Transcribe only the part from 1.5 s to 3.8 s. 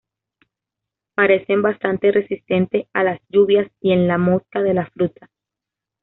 bastante resistentes a las lluvias